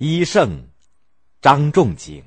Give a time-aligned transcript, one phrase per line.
[0.00, 0.68] 医圣
[1.42, 2.22] 张仲景。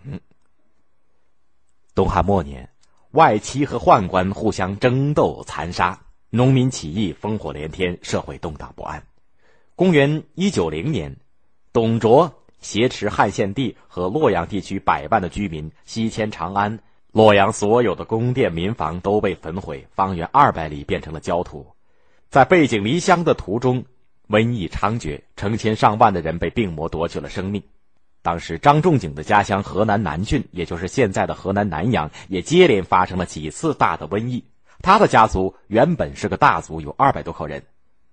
[1.95, 2.69] 东汉末年，
[3.11, 5.97] 外戚和宦官互相争斗残杀，
[6.29, 9.01] 农民起义烽火连天，社会动荡不安。
[9.77, 11.15] 公元一九零年，
[11.71, 16.77] 董卓挟持汉献帝和洛阳地区百万的居民西迁长安，
[17.13, 21.65] 洛阳所有的宫殿民房都被焚毁，方圆二百里变成了焦土。
[22.29, 23.85] 在背井离乡的途中，
[24.31, 27.61] 瘟疫猖獗，成千上万的人被病魔夺去了生命。
[28.21, 34.43] 当时，张仲景的家乡河南南郡，也就是现在的河南南阳，也接连发生了几次大的瘟疫。
[34.81, 37.61] 他的家族原本是个大族，有二百多口人，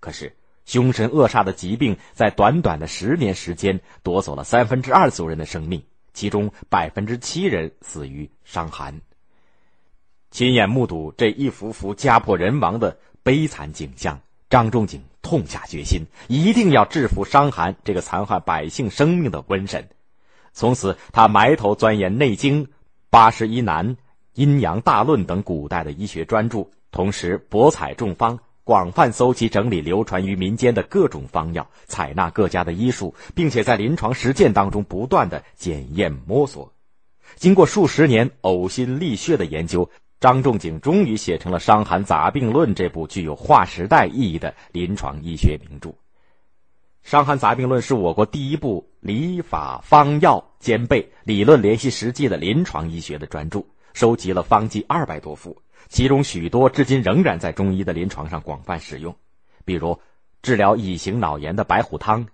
[0.00, 5.82] 可是凶神恶煞的疾病在短短的十年时间夺走了三分之二族人的生命，
[6.12, 9.00] 其中百分之七人死于伤寒。
[10.30, 14.20] 亲眼目睹这一幅幅家破人亡的悲惨景象。
[14.50, 19.88] 张仲景痛下决心，一定要制服伤寒这个残害百姓生命的瘟神。
[20.52, 22.64] 从此，他埋头钻研《内经》
[23.10, 23.88] 《八十一难》
[24.34, 36.72] 《阴阳大论》等古代的医学专著，同时博采众方，广泛搜集整理流传于民间的各种方药，采纳各家的医术，并且在临床实践当中不断的检验摸索。
[37.36, 39.90] 经过数十年呕心沥血的研究。
[40.20, 45.91] 张仲景终于写成了《伤寒杂病论》这部具有划时代意义的临床医学名著。
[47.05, 55.56] 《伤寒杂病论》是我国第一部理法方药兼备、理论联系实际的临床医学的专著，收集了方剂二百多副，
[55.89, 59.16] 其中许多至今仍然在中医的临床上广泛使用，
[59.64, 59.98] 比如
[60.42, 62.27] 治疗乙型脑炎的白虎汤，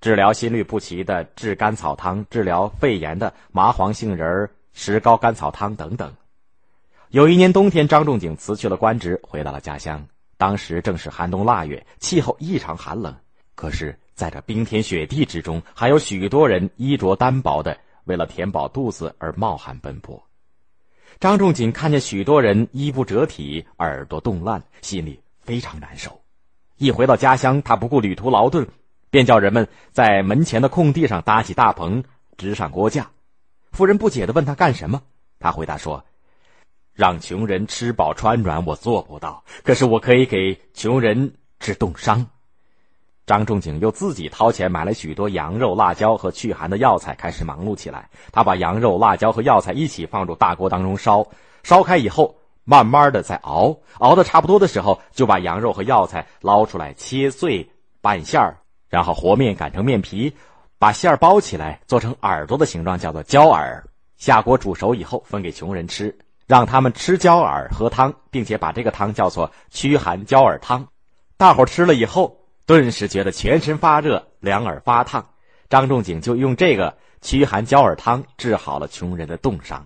[0.00, 6.14] 治疗心律不齐的炙甘草汤，治疗肺炎的麻黄杏仁石膏甘草汤等等。
[7.10, 10.04] 有一年冬天，张仲景辞去了官职，回到了家乡。
[10.36, 13.14] 当时正是寒冬腊月，气候异常寒冷。
[13.54, 20.20] 可是，在这冰天雪地之中，还有许多人衣着单薄的，为了填饱肚子而冒汗奔波。
[21.20, 26.20] 张仲景看见许多人衣不遮体，耳朵冻烂，心里非常难受。
[26.76, 28.66] 一回到家乡，他不顾旅途劳顿，
[29.10, 32.02] 便叫人们在门前的空地上搭起大棚，
[32.36, 33.08] 支上锅架。
[33.70, 35.00] 夫人不解地问他干什么，
[35.38, 36.04] 他回答说。
[36.96, 39.44] 让穷人吃饱穿暖，我做不到。
[39.62, 42.26] 可是我可以给穷人治冻伤。
[43.26, 48.08] 张仲景又自己掏钱买了许多羊肉、辣椒和祛寒的药材，开始忙碌起来。
[48.32, 51.26] 他把羊肉、辣椒和药材一起放入大锅当中烧，
[51.62, 57.68] 烧开以后，慢慢的再熬，熬的差不多的时候，就把羊肉和药材捞出来，切碎
[58.00, 58.56] 拌馅儿，
[58.88, 60.32] 然后和面擀成面皮，
[60.78, 63.84] 把馅儿包起来，做成耳朵的形状，叫做椒耳。
[64.16, 66.16] 下锅煮熟以后，分给穷人吃。
[66.46, 70.86] 让他们吃椒耳喝汤，并且把这个汤叫做驱寒椒耳汤。
[71.36, 75.28] 大伙吃了以后，顿时觉得全身发热、两耳发烫。
[75.68, 79.84] 张仲景就用这个驱寒椒耳汤治好了穷人的冻伤。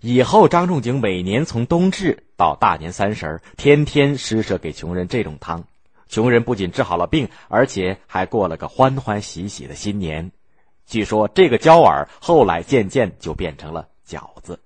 [0.00, 5.62] 以后，张仲景每年从冬至到大年三十天天施舍给穷人这种汤。
[6.08, 10.30] 穷人不仅治好了病，而且还过了个欢欢喜喜的新年。
[10.86, 14.58] 据说，这个椒耳后来渐渐就变成了饺子。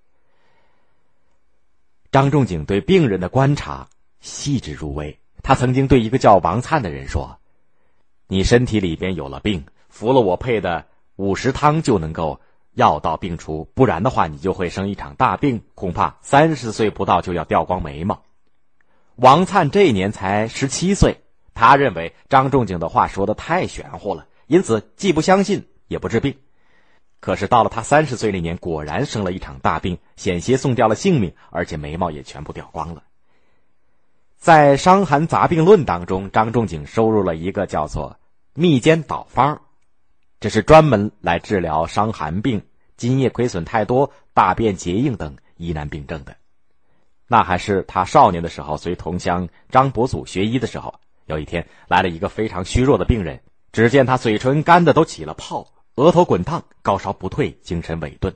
[2.17, 3.87] 张仲景对病人的观察
[4.21, 5.19] 细致入微。
[5.43, 7.39] 他曾经对一个叫王灿的人说
[8.27, 12.41] ：“你身体里边有了病，服了我配的五十汤就能够
[12.73, 18.23] 药到病除，不然的话，你就会生一场大病，恐怕三十岁不到就要掉光眉毛。”
[19.17, 21.19] 王灿这一年才十七岁，
[21.53, 26.35] 他认为张仲景的话说的太玄乎了，因此既不相信，也不治病。
[27.21, 33.03] 可是到了他三十岁那年，果然生了一场大病，险些送掉了性命，而且眉毛也全部掉光了。
[34.37, 38.19] 在《伤寒杂病论》当中，张仲景收入了一个叫做
[38.55, 39.63] “蜜煎导方”，
[40.39, 42.63] 这是专门来治疗伤寒病、
[42.97, 46.37] 津液亏损太多、大便结硬等疑难病症的。
[47.27, 50.95] 那还是他少年的时候，随同乡张伯祖学医的时候，
[51.25, 53.41] 有一天来了一个非常虚弱的病人，
[53.73, 55.67] 只见他嘴唇干的都起了泡。
[55.97, 58.35] 额头滚烫，高烧不退，精神萎顿。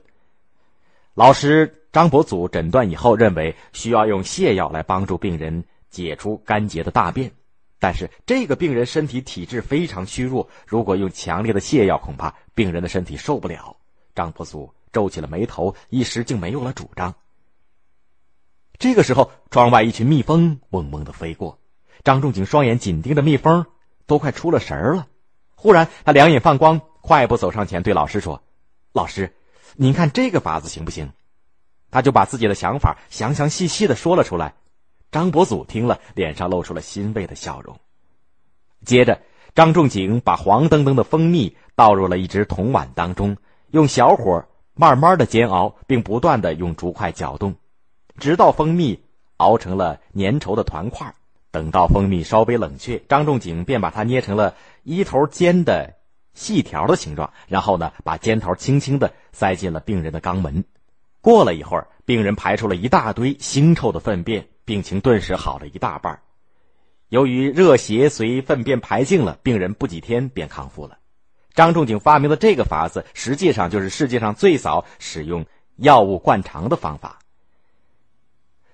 [1.13, 7.31] 老师张伯祖诊断以后，认为需要用泻药来帮助病人解除干结的大便。
[7.77, 13.77] 但是这个病人身体体质非常虚弱，如果用强烈的泻药，恐怕病人的身体受不了。
[14.15, 17.13] 张伯祖皱起了眉头，一时竟没有了主张。
[18.79, 21.59] 这个时候，窗外一群蜜蜂嗡嗡的飞过，
[22.03, 23.67] 张仲景双眼紧盯着蜜蜂，
[24.07, 25.07] 都快出了神儿了。
[25.53, 26.81] 忽然，他两眼放光。
[27.01, 28.41] 快步走上前，对老师说
[28.93, 29.33] ：“老师，
[29.75, 31.11] 您看这个法子行不行？”
[31.91, 34.53] 他就把自己的想法详详细细的说了出来。
[35.11, 37.77] 张伯祖听了，脸上露出了欣慰的笑容。
[38.85, 39.19] 接着，
[39.53, 43.35] 张仲景把黄澄澄的蜂蜜倒入了一只铜碗当中，
[43.71, 47.53] 用小火慢慢的煎熬，并不断的用竹筷搅动，
[48.17, 49.03] 直到蜂蜜
[49.37, 51.13] 熬成了粘稠的团块。
[51.51, 55.93] 等到蜂蜜稍微冷却，张仲景便把它捏成了一头尖的
[56.33, 60.63] 细条的形状，然后呢，把尖头轻轻的塞进了病人的肛门。
[61.21, 66.19] 过了一会儿，病人排出了一大堆腥臭的粪便，病情顿时好了一大半。
[67.09, 70.97] 由于热邪随粪便排净了，病人不几天便康复了。
[71.53, 75.45] 张仲景发明的这个法子，实际上就是世界上最早使用
[75.75, 77.19] 药物灌肠的方法。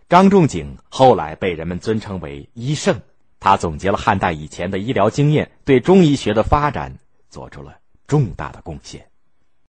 [0.08, 3.02] 张仲景后来被人们尊称为医圣，
[3.40, 6.96] 他总结了汉代以前的医疗经验，对中医学的发展
[7.30, 9.10] 做出了重大的贡献。